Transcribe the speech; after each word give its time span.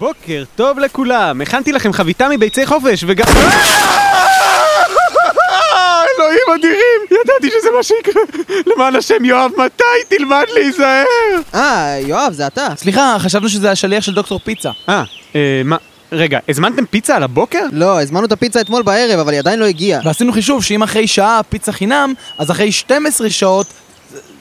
בוקר 0.00 0.44
טוב 0.56 0.78
לכולם, 0.78 1.40
הכנתי 1.40 1.72
לכם 1.72 1.92
חביתה 1.92 2.28
מביצי 2.28 2.66
חופש 2.66 3.04
וגם... 3.06 3.26
אלוהים 6.18 6.40
אדירים, 6.54 7.00
ידעתי 7.10 7.50
שזה 7.58 7.68
מה 7.76 7.82
שיקרה. 7.82 8.22
למען 8.66 8.96
השם, 8.96 9.24
יואב, 9.24 9.50
מתי 9.56 10.16
תלמד 10.16 10.44
להיזהר? 10.54 11.04
אה, 11.54 11.98
יואב, 12.06 12.32
זה 12.32 12.46
אתה. 12.46 12.68
סליחה, 12.76 13.16
חשבנו 13.18 13.48
שזה 13.48 13.70
השליח 13.70 14.04
של 14.04 14.14
דוקטור 14.14 14.40
פיצה. 14.44 14.70
אה, 14.88 15.04
אה, 15.34 15.62
מה? 15.64 15.76
רגע, 16.12 16.38
הזמנתם 16.48 16.86
פיצה 16.86 17.16
על 17.16 17.22
הבוקר? 17.22 17.64
לא, 17.72 18.02
הזמנו 18.02 18.24
את 18.24 18.32
הפיצה 18.32 18.60
אתמול 18.60 18.82
בערב, 18.82 19.18
אבל 19.18 19.32
היא 19.32 19.38
עדיין 19.38 19.58
לא 19.58 19.64
הגיעה. 19.64 20.00
ועשינו 20.04 20.32
חישוב 20.32 20.64
שאם 20.64 20.82
אחרי 20.82 21.06
שעה 21.06 21.40
פיצה 21.48 21.72
חינם, 21.72 22.14
אז 22.38 22.50
אחרי 22.50 22.72
12 22.72 23.30
שעות, 23.30 23.66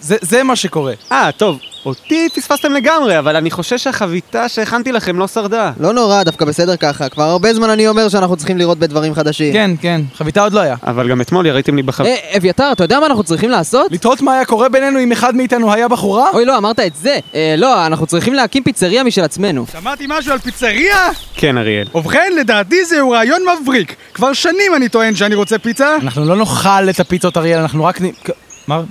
זה, 0.01 0.17
זה 0.21 0.43
מה 0.43 0.55
שקורה. 0.55 0.93
אה, 1.11 1.29
טוב, 1.37 1.59
אותי 1.85 2.27
פספסתם 2.35 2.73
לגמרי, 2.73 3.19
אבל 3.19 3.35
אני 3.35 3.51
חושש 3.51 3.83
שהחביתה 3.83 4.49
שהכנתי 4.49 4.91
לכם 4.91 5.19
לא 5.19 5.27
שרדה. 5.27 5.71
לא 5.79 5.93
נורא, 5.93 6.23
דווקא 6.23 6.45
בסדר 6.45 6.75
ככה. 6.75 7.09
כבר 7.09 7.23
הרבה 7.23 7.53
זמן 7.53 7.69
אני 7.69 7.87
אומר 7.87 8.09
שאנחנו 8.09 8.37
צריכים 8.37 8.57
לראות 8.57 8.79
בדברים 8.79 9.13
חדשים. 9.13 9.53
כן, 9.53 9.71
כן, 9.81 10.01
חביתה 10.15 10.41
עוד 10.41 10.53
לא 10.53 10.59
היה. 10.59 10.75
אבל 10.83 11.09
גם 11.09 11.21
אתמול 11.21 11.45
יריתם 11.45 11.75
לי 11.75 11.83
בחביתה. 11.83 12.15
אה, 12.15 12.37
אביתר, 12.37 12.71
אתה 12.71 12.83
יודע 12.83 12.99
מה 12.99 13.05
אנחנו 13.05 13.23
צריכים 13.23 13.49
לעשות? 13.49 13.91
לתהות 13.91 14.21
מה 14.21 14.33
היה 14.33 14.45
קורה 14.45 14.69
בינינו 14.69 14.99
אם 14.99 15.11
אחד 15.11 15.35
מאיתנו 15.35 15.73
היה 15.73 15.87
בחורה? 15.87 16.29
אוי, 16.33 16.45
לא, 16.45 16.57
אמרת 16.57 16.79
את 16.79 16.95
זה. 16.95 17.19
אה, 17.35 17.55
לא, 17.57 17.85
אנחנו 17.85 18.05
צריכים 18.07 18.33
להקים 18.33 18.63
פיצריה 18.63 19.03
משל 19.03 19.23
עצמנו. 19.23 19.65
שמעתי 19.71 20.05
משהו 20.07 20.31
על 20.31 20.39
פיצריה? 20.39 21.09
כן, 21.35 21.57
אריאל. 21.57 21.87
ובכן, 21.95 22.31
לדעתי 22.39 22.85
זהו 22.85 23.11
רעיון 23.11 23.41
מבריק. 23.61 23.95
כבר 24.13 24.33
שנים 24.33 24.75
אני 24.75 24.89
טוען 24.89 25.15
שאני 25.15 25.35
רוצה 25.35 25.59
פיצה. 25.59 25.95
אנחנו 26.01 26.25
לא 26.25 26.35
נאכל 26.35 26.89
את 26.89 26.99
הפיצות 26.99 27.37
אריאל, 27.37 27.59
אנחנו 27.59 27.85
רק 27.85 28.01
נ... 28.01 28.05
מה? 28.69 28.81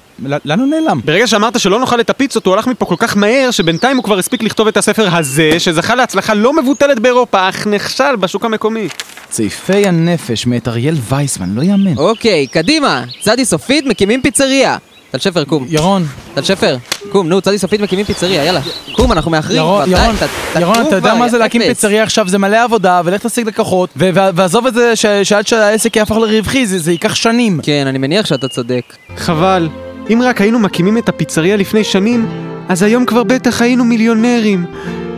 לאן 0.44 0.60
הוא 0.60 0.68
נעלם? 0.68 1.00
ברגע 1.04 1.26
שאמרת 1.26 1.60
שלא 1.60 1.80
נאכל 1.80 2.00
את 2.00 2.10
הפיצות, 2.10 2.46
הוא 2.46 2.54
הלך 2.54 2.66
מפה 2.66 2.86
כל 2.86 2.94
כך 2.98 3.16
מהר, 3.16 3.50
שבינתיים 3.50 3.96
הוא 3.96 4.04
כבר 4.04 4.18
הספיק 4.18 4.42
לכתוב 4.42 4.68
את 4.68 4.76
הספר 4.76 5.16
הזה, 5.16 5.50
שזכה 5.58 5.94
להצלחה 5.94 6.34
לא 6.34 6.52
מבוטלת 6.52 6.98
באירופה, 6.98 7.48
אך 7.48 7.66
נכשל 7.66 8.16
בשוק 8.16 8.44
המקומי. 8.44 8.88
צעיפי 9.28 9.86
הנפש 9.86 10.46
מאת 10.46 10.68
אריאל 10.68 10.94
וייסמן, 11.08 11.54
לא 11.54 11.62
יאמן. 11.62 11.96
אוקיי, 11.96 12.46
קדימה. 12.46 13.04
צדי 13.20 13.44
סופית 13.44 13.86
מקימים 13.86 14.22
פיצריה. 14.22 14.76
טל 15.10 15.18
שפר, 15.18 15.44
קום. 15.44 15.66
ירון, 15.68 16.06
טל 16.34 16.42
שפר, 16.42 16.76
קום, 17.12 17.28
נו, 17.28 17.40
צדי 17.40 17.58
סופית 17.58 17.80
מקימים 17.80 18.04
פיצריה, 18.04 18.44
יאללה. 18.44 18.60
קום, 18.92 19.12
אנחנו 19.12 19.30
מאחרים. 19.30 19.56
ירון, 19.58 19.90
ירון, 19.90 20.14
ירון, 20.60 20.86
אתה 20.88 20.96
יודע 20.96 21.14
מה 21.14 21.28
זה 21.28 21.38
להקים. 21.38 21.62
פיצריה 21.62 22.02
עכשיו? 22.02 22.28
זה 22.28 22.38
מלא 22.38 22.64
עבודה, 22.64 23.00
ולך 23.04 23.26
תשיג 23.26 23.46
לקוחות, 23.48 23.90
ו- 23.96 24.10
ו- 24.14 24.28
ועזוב 24.34 24.66
את 24.66 24.74
זה 24.74 24.96
ש- 24.96 25.06
שעד 25.22 25.46
שהעסק 25.46 25.96
יהפוך 25.96 26.18
לרווחי, 26.18 26.66
זה 26.66 26.78
זה 26.78 26.92
ייקח 26.92 27.14
שנים. 27.14 27.60
כן, 27.62 27.84
אני 27.86 27.98
מניח 27.98 28.26
שאתה 28.26 28.48
צודק. 28.48 28.82
חבל. 29.16 29.68
אם 30.12 30.22
רק 30.24 30.40
היינו 30.40 30.58
מקימים 30.58 30.98
את 30.98 31.08
הפיצריה 31.08 31.56
לפני 31.56 31.84
שנים, 31.84 32.26
אז 32.68 32.82
היום 32.82 33.04
כבר 33.06 33.22
בטח 33.22 33.62
היינו 33.62 33.84
מיליונרים. 33.84 34.64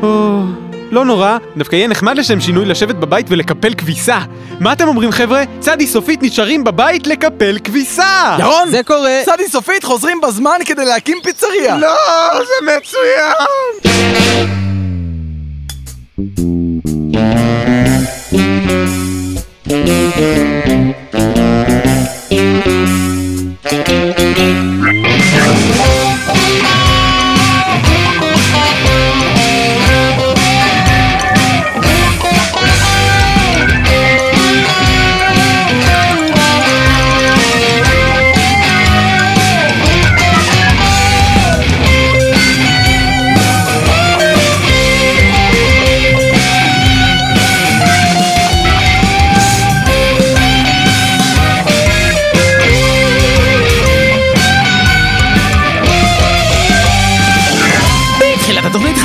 או... 0.02 0.42
לא 0.90 1.04
נורא, 1.04 1.38
דווקא 1.56 1.76
יהיה 1.76 1.88
נחמד 1.88 2.18
לשם 2.18 2.40
שינוי 2.40 2.64
לשבת 2.66 2.94
בבית 2.94 3.26
ולקפל 3.28 3.74
כביסה. 3.74 4.18
מה 4.60 4.72
אתם 4.72 4.88
אומרים 4.88 5.12
חבר'ה? 5.12 5.42
צדי 5.60 5.86
סופית 5.86 6.22
נשארים 6.22 6.64
בבית 6.64 7.06
לקפל 7.06 7.58
כביסה! 7.64 8.36
ירון, 8.38 8.68
זה 8.70 8.82
קורה. 8.82 9.20
צדי 9.24 9.48
סופית 9.48 9.84
חוזרים 9.84 10.20
בזמן 10.20 10.58
כדי 10.66 10.84
להקים 10.84 11.18
פיצריה. 11.22 11.76
לא, 11.76 11.96
זה 12.34 12.72
מצוין! 12.76 13.34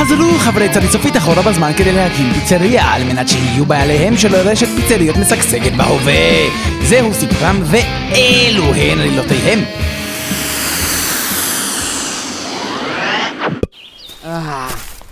חזרו 0.05 0.39
חברי 0.39 0.69
צדי 0.69 0.87
סופית 0.87 1.17
אחורה 1.17 1.41
בזמן 1.41 1.71
כדי 1.77 1.91
להקים 1.91 2.33
פיצריה 2.33 2.93
על 2.93 3.03
מנת 3.03 3.29
שיהיו 3.29 3.65
בעליהם 3.65 4.17
של 4.17 4.35
רשת 4.35 4.67
פיצריות 4.75 5.15
משגשגת 5.17 5.71
בהווה. 5.71 6.13
זהו 6.83 7.13
סיפרם 7.13 7.63
ואלו 7.65 8.73
הן 8.73 8.99
עלילותיהם. 8.99 9.59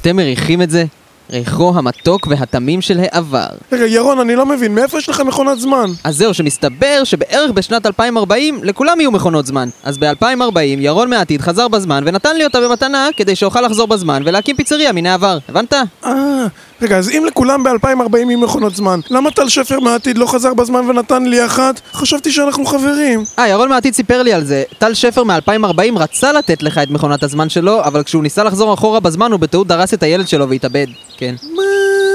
אתם 0.02 0.16
מריחים 0.16 0.62
את 0.62 0.70
זה? 0.70 0.86
ריחו 1.34 1.74
המתוק 1.76 2.28
והתמים 2.28 2.82
של 2.82 3.00
העבר. 3.00 3.48
רגע, 3.72 3.86
ירון, 3.86 4.20
אני 4.20 4.36
לא 4.36 4.46
מבין, 4.46 4.76
מאיפה 4.76 4.98
יש 4.98 5.10
לך 5.10 5.20
מכונת 5.20 5.60
זמן? 5.60 5.92
אז 6.04 6.18
זהו, 6.18 6.34
שמסתבר 6.34 7.04
שבערך 7.04 7.52
בשנת 7.52 7.86
2040 7.86 8.64
לכולם 8.64 9.00
יהיו 9.00 9.12
מכונות 9.12 9.46
זמן. 9.46 9.70
אז 9.84 9.98
ב-2040 9.98 10.60
ירון 10.78 11.10
מהעתיד 11.10 11.42
חזר 11.42 11.68
בזמן 11.68 12.04
ונתן 12.06 12.36
לי 12.36 12.44
אותה 12.44 12.62
במתנה 12.62 13.08
כדי 13.18 13.36
שאוכל 13.36 13.62
לחזור 13.62 13.88
בזמן 13.88 14.22
ולהקים 14.26 14.56
פיצריה 14.56 14.92
מן 14.92 15.06
העבר. 15.06 15.38
הבנת? 15.50 15.74
אה, 16.06 16.46
רגע, 16.84 16.98
אז 16.98 17.10
אם 17.10 17.24
לכולם 17.28 17.64
ב-2040 17.64 18.18
יהיו 18.18 18.40
מכונות 18.40 18.76
זמן, 18.76 19.00
למה 19.10 19.32
טל 19.32 19.50
שפר 19.50 19.80
מהעתיד 19.80 20.18
לא 20.18 20.26
חזר 20.26 20.54
בזמן 20.54 20.90
ונתן 20.90 21.24
לי 21.26 21.46
אחת? 21.46 21.82
חשבתי 21.94 22.32
שאנחנו 22.32 22.66
חברים. 22.66 23.24
אה, 23.40 23.48
ירון 23.48 23.70
מהעתיד 23.70 23.94
סיפר 23.94 24.22
לי 24.24 24.34
על 24.34 24.44
זה. 24.44 24.64
טל 24.78 24.94
שפר 24.94 25.24
מ-2040 25.24 26.00
רצה 26.00 26.32
לתת 26.32 26.64
לך 26.64 26.78
את 26.78 26.90
מכונת 26.90 27.24
הזמן 27.24 27.50
שלו, 27.50 27.84
אבל 27.84 28.04
כשהוא 28.04 28.24
ניסה 28.24 28.44
לחזור 28.44 28.74
אחורה 28.74 29.00
בזמן 29.00 29.32
הוא 29.32 29.40
בטעות 29.40 29.68
דרס 29.68 29.94
את 29.94 30.04
הילד 30.04 30.28
שלו 30.28 30.50
והתאבד. 30.50 30.88
כן. 31.18 31.36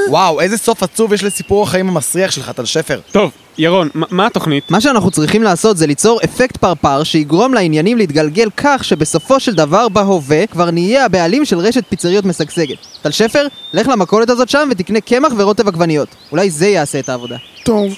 וואו, 0.08 0.40
איזה 0.40 0.56
סוף 0.56 0.82
עצוב 0.82 1.12
יש 1.12 1.24
לסיפור 1.24 1.62
החיים 1.62 1.88
המסריח 1.88 2.30
שלך, 2.30 2.50
טל 2.50 2.64
שפר. 2.64 3.00
טוב, 3.12 3.30
ירון, 3.58 3.88
מה- 3.94 4.06
מה 4.10 4.26
התוכנית? 4.26 4.70
מה 4.70 4.80
שאנחנו 4.80 5.10
צריכים 5.10 5.42
לעשות 5.42 5.76
זה 5.76 5.86
ליצור 5.86 6.20
אפקט 6.24 6.56
פרפר 6.56 7.02
שיגרום 7.04 7.54
לעניינים 7.54 7.98
להתגלגל 7.98 8.48
כך 8.56 8.84
שבסופו 8.84 9.40
של 9.40 9.54
דבר 9.54 9.88
בהווה 9.88 10.46
כבר 10.46 10.70
נהיה 10.70 11.04
הבעלים 11.04 11.44
של 11.44 11.58
רשת 11.58 11.84
פיצריות 11.88 12.24
משגשגת. 12.24 12.76
טל 13.02 13.10
שפר, 13.10 13.46
לך 13.72 13.88
למכולת 13.88 14.30
הזאת 14.30 14.48
שם 14.48 14.57
ותקנה 14.70 15.00
קמח 15.00 15.32
ורוטב 15.38 15.68
עגבניות. 15.68 16.08
אולי 16.32 16.50
זה 16.50 16.66
יעשה 16.66 16.98
את 16.98 17.08
העבודה. 17.08 17.36
טוב. 17.62 17.94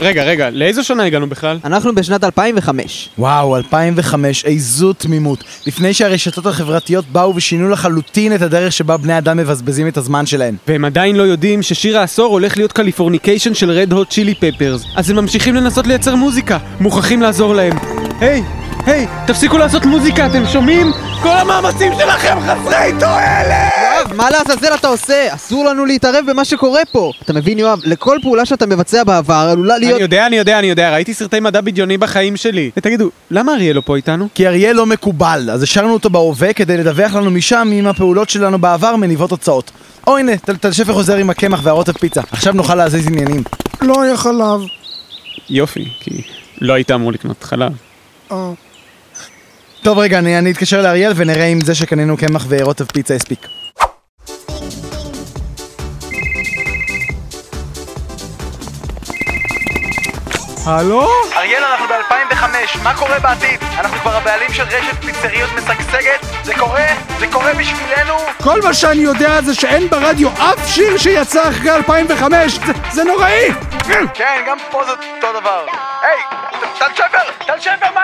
רגע, 0.00 0.24
רגע, 0.24 0.50
לאיזו 0.50 0.84
שנה 0.84 1.04
הגענו 1.04 1.26
בכלל? 1.28 1.58
אנחנו 1.64 1.94
בשנת 1.94 2.24
2005. 2.24 3.08
וואו, 3.18 3.56
2005, 3.56 4.44
איזו 4.44 4.92
תמימות. 4.92 5.44
לפני 5.66 5.94
שהרשתות 5.94 6.46
החברתיות 6.46 7.04
באו 7.12 7.36
ושינו 7.36 7.68
לחלוטין 7.68 8.34
את 8.34 8.42
הדרך 8.42 8.72
שבה 8.72 8.96
בני 8.96 9.18
אדם 9.18 9.36
מבזבזים 9.36 9.88
את 9.88 9.96
הזמן 9.96 10.26
שלהם. 10.26 10.56
והם 10.68 10.84
עדיין 10.84 11.16
לא 11.16 11.22
יודעים 11.22 11.62
ששיר 11.62 11.98
העשור 11.98 12.32
הולך 12.32 12.56
להיות 12.56 12.72
Californication 12.72 13.54
של 13.54 13.70
Red 13.70 13.92
Hot 13.92 14.10
Chili 14.10 14.34
Peppers. 14.34 14.84
אז 14.96 15.10
הם 15.10 15.16
ממשיכים 15.16 15.54
לנסות 15.54 15.86
לייצר 15.86 16.14
מוזיקה. 16.14 16.58
מוכרחים 16.80 17.22
לעזור 17.22 17.54
להם. 17.54 17.76
היי, 18.20 18.42
היי, 18.86 19.06
תפסיקו 19.26 19.58
לעשות 19.58 19.84
מוזיקה, 19.84 20.26
אתם 20.26 20.46
שומעים? 20.46 20.92
כל 21.22 21.36
המאמצים 21.36 21.92
שלכם 21.98 22.36
חסרי 22.40 22.92
תועלת! 23.00 23.72
יואב, 23.82 24.12
מה 24.16 24.30
לעזאזל 24.30 24.74
אתה 24.74 24.88
עושה? 24.88 25.34
אסור 25.34 25.64
לנו 25.64 25.84
להתערב 25.84 26.24
במה 26.30 26.44
שקורה 26.44 26.80
פה. 26.92 27.10
אתה 27.22 27.32
מבין, 27.32 27.58
יואב? 27.58 27.80
לכל 27.84 28.18
פעולה 28.22 28.44
שאתה 28.46 28.66
מבצע 28.66 29.04
בעבר 29.04 29.48
עלולה 29.52 29.78
להיות... 29.78 29.92
אני 29.94 30.02
יודע, 30.02 30.26
אני 30.26 30.36
יודע, 30.36 30.58
אני 30.58 30.66
יודע, 30.66 30.92
ראיתי 30.92 31.14
סרטי 31.14 31.40
מדע 31.40 31.60
בדיוני 31.60 31.98
בחיים 31.98 32.36
שלי. 32.36 32.70
ותגידו, 32.76 33.10
למה 33.30 33.54
אריאל 33.54 33.76
לא 33.76 33.82
פה 33.84 33.96
איתנו? 33.96 34.28
כי 34.34 34.48
אריאל 34.48 34.76
לא 34.76 34.86
מקובל, 34.86 35.50
אז 35.52 35.62
השארנו 35.62 35.92
אותו 35.92 36.10
בהווה 36.10 36.52
כדי 36.52 36.76
לדווח 36.76 37.14
לנו 37.14 37.30
משם 37.30 37.70
אם 37.72 37.86
הפעולות 37.86 38.30
שלנו 38.30 38.58
בעבר 38.58 38.96
מניבות 38.96 39.30
תוצאות. 39.30 39.70
או 40.06 40.16
הנה, 40.18 40.36
טל 40.36 40.72
שפר 40.72 40.92
חוזר 40.92 41.16
עם 41.16 41.30
הקמח 41.30 41.60
והרוטב 41.62 41.92
פיצה. 41.92 42.20
עכשיו 42.30 42.52
נוכל 42.52 42.74
להזיז 42.74 43.06
עניינים. 43.06 43.42
לא 43.82 44.02
היה 44.02 44.16
חלב. 44.16 44.60
יופי, 45.50 45.88
כי 46.00 46.22
לא 46.60 46.72
היית 46.72 46.90
אמור 46.90 47.12
לקנות 47.12 47.44
חלב. 47.44 47.72
אה. 48.32 48.52
טוב 49.84 49.98
רגע, 49.98 50.18
אני, 50.18 50.38
אני 50.38 50.52
אתקשר 50.52 50.82
לאריאל 50.82 51.12
ונראה 51.16 51.46
אם 51.46 51.60
זה 51.60 51.74
שקנינו 51.74 52.16
קמח 52.16 52.46
ורוטב 52.48 52.84
פיצה 52.84 53.14
הספיק. 53.14 53.46
הלו? 60.66 61.08
אריאל, 61.36 61.64
אנחנו 61.64 61.86
ב-2005, 61.86 62.82
מה 62.82 62.94
קורה 62.94 63.18
בעתיד? 63.18 63.60
אנחנו 63.78 63.96
כבר 63.96 64.16
הבעלים 64.16 64.52
של 64.52 64.62
רשת 64.62 65.04
פיצריות 65.04 65.50
משגשגת? 65.52 66.26
זה 66.44 66.54
קורה? 66.54 66.86
זה 67.18 67.26
קורה 67.32 67.54
בשבילנו? 67.54 68.14
כל 68.42 68.62
מה 68.62 68.74
שאני 68.74 69.02
יודע 69.02 69.42
זה 69.42 69.54
שאין 69.54 69.88
ברדיו 69.88 70.28
אף 70.28 70.68
שיר 70.68 70.98
שיצא 70.98 71.48
אחרי 71.48 71.70
2005! 71.70 72.52
זה, 72.66 72.72
זה 72.92 73.04
נוראי! 73.04 73.48
כן, 74.14 74.42
גם 74.46 74.56
פה 74.70 74.84
זה 74.84 74.90
אותו 74.90 75.40
דבר. 75.40 75.66
היי, 76.02 76.18
טל 76.78 76.94
שפר! 76.94 77.46
טל 77.46 77.60
שפר, 77.60 77.86
מה? 77.94 78.03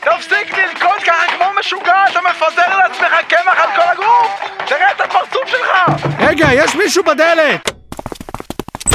תפסיק 0.00 0.58
לרקוד 0.58 1.02
ככה 1.06 1.36
כמו 1.36 1.44
משוגע, 1.60 2.04
אתה 2.10 2.20
מפזר 2.30 2.76
לעצמך 2.78 3.12
קמח 3.28 3.58
על 3.58 3.68
כל 3.76 3.88
הגוף! 3.92 4.40
תראה 4.66 4.90
את 4.90 5.00
הפרצוף 5.00 5.46
שלך! 5.46 6.04
רגע, 6.18 6.48
יש 6.52 6.74
מישהו 6.74 7.04
בדלת! 7.04 7.70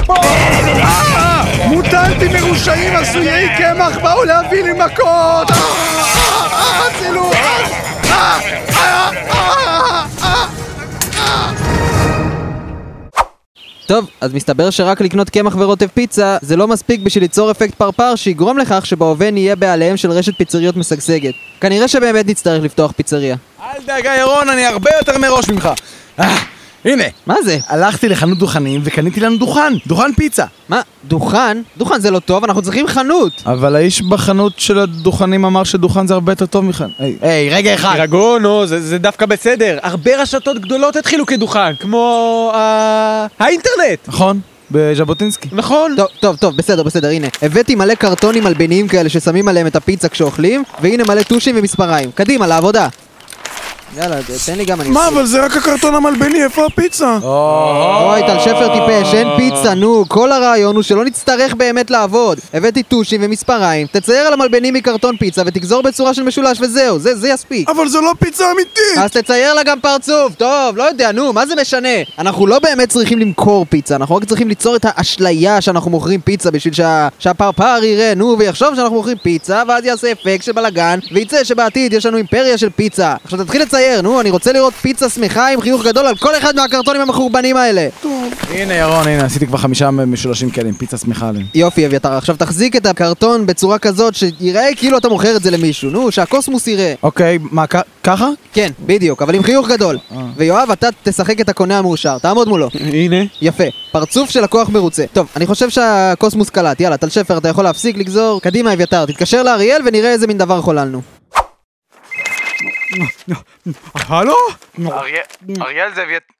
אה, 0.10 1.44
מוטנטים 1.66 2.32
מרושעים 2.34 2.96
עשויי 2.96 3.50
קמח 3.58 3.98
באו 3.98 4.24
להביא 4.24 4.64
לי 4.64 4.74
מכות! 4.74 5.52
אה, 5.52 5.58
אה, 6.52 6.88
אצילות! 6.88 7.36
טוב, 13.86 14.10
אז 14.22 14.34
מסתבר 14.34 14.70
שרק 14.70 15.02
לקנות 15.02 15.30
קמח 15.30 15.56
ורוטב 15.56 15.88
פיצה 15.88 16.38
זה 16.42 16.56
לא 16.56 16.68
מספיק 16.68 17.02
בשביל 17.02 17.24
ליצור 17.24 17.52
אפקט 17.52 17.74
פרפר 17.74 18.16
שיגרום 18.16 18.58
לכך 18.58 18.86
שבהווה 18.86 19.32
נהיה 19.32 19.56
בעליהם 19.56 19.98
של 19.98 20.12
רשת 20.12 20.38
פיצריות 20.38 20.78
משגשגת. 20.78 21.34
כנראה 21.62 21.88
שבאמת 21.88 22.28
נצטרך 22.28 22.64
לפתוח 22.64 22.92
פיצריה. 22.92 23.36
אל 23.62 23.82
דאגה 23.86 24.16
ירון, 24.16 24.50
אני 24.50 24.66
הרבה 24.66 24.90
יותר 25.00 25.18
מראש 25.18 25.50
ממך. 25.50 25.70
הנה, 26.86 27.04
מה 27.26 27.36
זה? 27.46 27.58
הלכתי 27.68 28.10
לחנות 28.10 28.38
דוכנים 28.38 28.82
וקניתי 28.84 29.20
לנו 29.20 29.38
דוכן, 29.38 29.74
דוכן 29.88 30.14
פיצה. 30.14 30.46
מה? 30.70 30.82
דוכן? 31.06 31.62
דוכן 31.78 32.00
זה 32.00 32.12
לא 32.12 32.20
טוב, 32.20 32.44
אנחנו 32.44 32.62
צריכים 32.62 32.88
חנות! 32.88 33.32
אבל 33.46 33.76
האיש 33.76 34.02
בחנות 34.02 34.54
של 34.60 34.80
הדוכנים 34.80 35.46
אמר 35.46 35.64
שדוכן 35.64 36.08
זה 36.08 36.14
הרבה 36.14 36.32
יותר 36.32 36.46
טוב 36.46 36.66
מכאן. 36.66 36.90
היי, 37.00 37.18
היי, 37.22 37.50
רגע 37.50 37.74
אחד. 37.74 37.96
תירגעו, 37.96 38.40
נו, 38.40 38.66
זה, 38.66 38.82
זה 38.82 38.98
דווקא 38.98 39.26
בסדר. 39.26 39.78
הרבה 39.84 40.22
רשתות 40.22 40.60
גדולות 40.60 40.96
התחילו 40.96 41.26
כדוכן, 41.26 41.76
כמו 41.76 42.52
אה, 42.56 43.28
האינטרנט. 43.40 44.08
נכון, 44.08 44.40
בז'בוטינסקי. 44.72 45.50
נכון. 45.52 45.94
טוב, 45.98 46.08
טוב, 46.20 46.36
טוב, 46.36 46.58
בסדר, 46.58 46.84
בסדר, 46.84 47.10
הנה. 47.10 47.28
הבאתי 47.42 47.76
מלא 47.76 47.96
קרטונים 47.96 48.44
מלבניים 48.44 48.88
כאלה 48.88 49.10
ששמים 49.10 49.48
עליהם 49.48 49.68
את 49.68 49.76
הפיצה 49.76 50.10
כשאוכלים, 50.10 50.64
והנה 50.82 51.04
מלא 51.04 51.24
טושים 51.24 51.56
ומספריים. 51.58 52.12
קדימה, 52.12 52.48
לעבודה! 52.48 52.88
יאללה, 53.98 54.16
תן 54.46 54.58
לי 54.58 54.66
גם 54.66 54.82
אני... 54.82 54.90
מה, 54.90 55.08
אבל 55.08 55.26
זה 55.26 55.46
רק 55.46 55.58
הקרטון 55.58 55.96
המלבני, 55.96 56.44
איפה 56.44 56.66
הפיצה? 56.66 57.18
אוי, 57.24 58.22
טל 58.22 58.40
שפר 58.40 58.68
טיפש, 58.74 59.14
אין 59.14 59.28
פיצה, 59.38 59.74
נו, 59.74 60.06
כל 60.08 60.32
הרעיון 60.32 60.76
הוא 60.76 60.84
שלא 60.84 61.06
נצטרך 61.06 61.54
באמת 61.54 61.92
לעבוד. 61.92 62.40
הבאתי 62.54 62.84
טושים 62.84 63.22
ומספריים, 63.24 63.88
תצייר 63.92 64.28
על 64.28 64.34
המלבנים 64.34 64.74
מקרטון 64.74 65.18
פיצה 65.18 65.42
ותגזור 65.46 65.84
בצורה 65.84 66.14
של 66.14 66.24
משולש 66.24 66.62
וזהו, 66.62 67.00
זה, 67.00 67.16
זה 67.16 67.30
יספיק. 67.30 67.70
אבל 67.70 67.88
זו 67.88 68.02
לא 68.02 68.14
פיצה 68.20 68.52
אמיתית! 68.52 68.98
אז 68.98 69.12
תצייר 69.12 69.54
לה 69.54 69.64
גם 69.64 69.80
פרצוף, 69.80 70.36
טוב, 70.36 70.78
לא 70.78 70.84
יודע, 70.84 71.12
נו, 71.12 71.34
מה 71.34 71.46
זה 71.46 71.56
משנה? 71.62 71.90
אנחנו 72.20 72.48
לא 72.48 72.60
באמת 72.60 72.90
צריכים 72.90 73.20
למכור 73.20 73.66
פיצה, 73.70 73.96
אנחנו 73.96 74.16
רק 74.16 74.26
צריכים 74.26 74.48
ליצור 74.48 74.76
את 74.76 74.86
האשליה 74.90 75.62
שאנחנו 75.62 75.92
מוכרים 75.92 76.22
פיצה 76.22 76.52
בשביל 76.52 76.74
שה... 76.74 77.08
שהפרפר 77.20 77.84
יראה, 77.84 78.14
נו, 78.16 78.36
ויחשוב 78.40 78.76
שאנחנו 78.76 78.96
מוכרים 78.96 79.18
פיצה, 79.18 79.64
ואז 79.68 79.86
יעשה 79.86 80.12
אפקט 80.12 80.44
של 80.44 80.52
בלאגן, 80.52 81.00
וייצא 81.12 81.44
שבעתיד 81.44 81.94
יש 81.94 82.06
לנו 82.06 82.18
אימפריה 82.18 82.58
של 82.58 82.70
פיצה. 82.70 83.16
עכשיו 83.24 83.44
תתחיל 83.44 83.62
לצייר, 83.62 83.85
נו, 84.04 84.22
אני 84.22 84.30
רוצה 84.30 84.52
לראות 84.54 84.74
פיצה 84.74 85.10
שמחה 85.10 85.48
עם 85.54 85.62
חיוך 85.62 85.84
גדול 85.86 86.06
על 86.06 86.16
כל 86.16 86.38
אחד 86.38 86.56
מהקרטונים 86.56 87.02
המחורבנים 87.02 87.58
האלה. 87.58 87.88
הנה 88.50 88.74
ירון, 88.74 89.08
הנה, 89.08 89.26
עשיתי 89.26 89.48
כבר 89.48 89.58
חמישה 89.58 89.92
משולשים 89.92 90.50
כאלה 90.50 90.68
עם 90.70 90.74
פיצה 90.76 90.98
שמחה 90.98 91.28
עליהם. 91.30 91.46
יופי, 91.56 91.86
אביתר, 91.86 92.14
עכשיו 92.14 92.36
תחזיק 92.36 92.76
את 92.76 92.86
הקרטון 92.86 93.46
בצורה 93.46 93.78
כזאת 93.80 94.16
שיראה 94.16 94.70
כאילו 94.76 94.98
אתה 94.98 95.10
מוכר 95.10 95.36
את 95.36 95.44
זה 95.44 95.52
למישהו, 95.52 95.90
נו, 95.90 96.12
שהקוסמוס 96.12 96.68
יראה. 96.68 96.94
אוקיי, 97.04 97.38
מה, 97.42 97.68
כ- 97.68 97.76
ככה? 98.04 98.30
כן, 98.54 98.70
בדיוק, 98.86 99.22
אבל 99.22 99.36
עם 99.36 99.44
חיוך 99.44 99.68
גדול. 99.70 99.98
ויואב, 100.38 100.72
אתה 100.72 100.88
תשחק 101.04 101.42
את 101.42 101.50
הקונה 101.50 101.78
המאושר, 101.80 102.18
תעמוד 102.18 102.48
מולו. 102.48 102.70
הנה. 102.94 103.16
יפה, 103.42 103.64
פרצוף 103.92 104.30
של 104.30 104.42
לקוח 104.42 104.70
מרוצה. 104.70 105.04
טוב, 105.14 105.28
אני 105.36 105.46
חושב 105.46 105.70
שהקוסמוס 105.70 106.50
קלט, 106.50 106.82
יאללה, 106.82 106.98
טל 106.98 107.10
שפר, 107.10 107.38
אתה 107.38 107.50
יכול 107.50 107.64
להפסיק 107.64 107.98
לגזור. 107.98 108.42
קדימה, 108.42 108.74
אביתר, 108.74 109.06
תתקשר 109.06 109.44
לאריאל 109.44 109.82
ונראה 109.86 110.12
איזה 110.12 110.28
מין 110.28 110.38
דבר 110.38 110.62
חוללנו. 110.62 111.02
הלו? 114.10 114.36
אריאל 115.62 115.94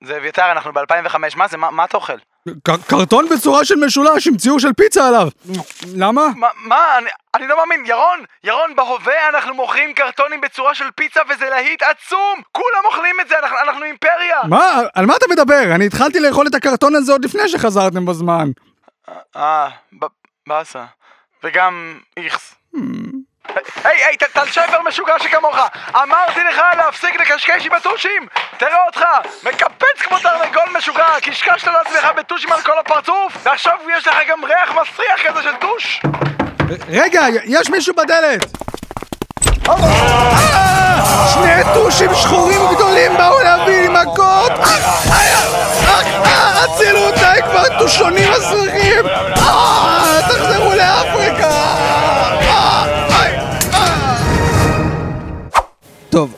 זה 0.04 0.18
אביתר, 0.18 0.52
אנחנו 0.52 0.74
ב-2005, 0.74 1.18
מה 1.36 1.48
זה, 1.48 1.58
מה 1.58 1.86
אתה 1.86 1.98
אוכל? 1.98 2.18
קרטון 2.88 3.30
בצורה 3.30 3.66
של 3.66 3.76
משולש 3.76 4.28
עם 4.28 4.38
ציור 4.38 4.60
של 4.60 4.74
פיצה 4.74 5.08
עליו. 5.08 5.28
למה? 5.96 6.22
מה, 6.56 6.78
אני, 7.36 7.48
לא 7.48 7.58
מאמין, 7.58 7.86
ירון, 7.86 8.20
ירון, 8.44 8.76
בהווה 8.76 9.30
אנחנו 9.30 9.54
מוכרים 9.54 9.94
קרטונים 9.94 10.42
בצורה 10.42 10.76
של 10.76 10.86
פיצה 10.96 11.20
וזה 11.30 11.50
להיט 11.50 11.82
עצום! 11.84 12.42
כולם 12.52 12.86
אוכלים 12.86 13.16
את 13.22 13.28
זה, 13.28 13.36
אנחנו, 13.64 13.84
אימפריה! 13.84 14.38
מה? 14.50 14.82
על 14.96 15.06
מה 15.06 15.16
אתה 15.16 15.26
מדבר? 15.30 15.76
אני 15.76 15.86
התחלתי 15.86 16.20
לאכול 16.20 16.48
את 16.48 16.56
הקרטון 16.56 16.96
הזה 16.96 17.12
עוד 17.12 17.26
לפני 17.26 17.50
שחזרתם 17.50 18.06
בזמן. 18.06 18.50
אה, 19.36 19.70
ב- 20.02 20.06
באסה. 20.48 20.86
וגם 21.44 22.00
איכס. 22.18 22.56
היי, 23.84 24.04
היי, 24.04 24.18
טל 24.18 24.46
שפר 24.46 24.82
משוגע 24.88 25.14
שכמוך! 25.20 25.58
אמרתי 25.96 26.40
לך 26.50 26.62
להפסיק 26.78 27.16
לקשקש 27.22 27.66
עם 27.66 27.74
הטושים! 27.74 28.28
תראה 28.58 28.86
אותך! 28.86 29.02
מקפץ 29.44 30.02
כמו 30.02 30.20
תרנגול 30.20 30.78
משוגע! 30.78 31.08
קשקשת 31.22 31.68
לעצמך 31.68 32.08
בטושים 32.18 32.52
על 32.52 32.62
כל 32.62 32.80
הפרצוף! 32.80 33.38
ועכשיו 33.44 33.78
יש 33.98 34.08
לך 34.08 34.16
גם 34.30 34.46
ריח 34.46 34.72
מסריח 34.72 35.22
כזה 35.28 35.44
של 35.44 35.56
טוש! 35.56 36.02
רגע, 36.90 37.22
יש 37.44 37.70
מישהו 37.70 37.94
בדלת! 37.96 38.46
אה, 39.70 40.26
שני 41.34 41.74
טושים 41.74 42.10
שחורים 42.16 42.62
גדולים 42.76 43.18
באו 43.18 43.40
להביא 43.44 43.82
לי 43.82 43.88
מכות! 43.88 44.52
אה, 44.52 44.66
אה, 45.12 46.02
אה, 46.26 46.64
הצילו 46.64 47.00
אותי 47.00 47.42
כבר 47.44 47.80
טושונים 47.80 48.32
מסריחים! 48.32 49.06
אה, 49.08 50.22
תחזרו 50.30 50.70
לאפריקה! 50.70 51.15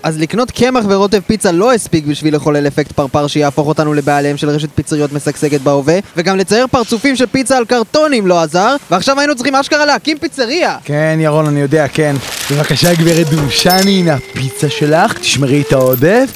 אז 0.07 0.19
לקנות 0.19 0.51
קמח 0.51 0.85
ורוטב 0.89 1.19
פיצה 1.19 1.51
לא 1.51 1.73
הספיק 1.73 2.05
בשביל 2.05 2.35
לחולל 2.35 2.67
אפקט 2.67 2.91
פרפר 2.91 3.27
שיהפוך 3.27 3.67
אותנו 3.67 3.93
לבעליהם 3.93 4.37
של 4.37 4.49
רשת 4.49 4.69
פיצריות 4.75 5.13
משגשגת 5.13 5.61
בהווה, 5.61 5.99
וגם 6.17 6.37
לצייר 6.37 6.67
פרצופים 6.67 7.15
של 7.15 7.25
פיצה 7.25 7.57
על 7.57 7.65
קרטונים 7.65 8.27
לא 8.27 8.41
עזר, 8.41 8.75
ועכשיו 8.91 9.19
היינו 9.19 9.35
צריכים 9.35 9.55
אשכרה 9.55 9.85
להקים 9.85 10.17
פיצריה! 10.17 10.77
כן, 10.83 11.17
ירון, 11.21 11.47
אני 11.47 11.59
יודע, 11.59 11.87
כן. 11.87 12.15
בבקשה, 12.51 12.93
גברת 12.93 13.27
דושני, 13.29 13.99
הנה 13.99 14.13
הפיצה 14.13 14.69
שלך, 14.69 15.19
תשמרי 15.19 15.61
את 15.61 15.73
העודף, 15.73 16.29